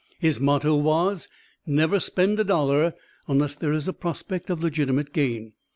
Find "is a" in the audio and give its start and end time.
3.71-3.93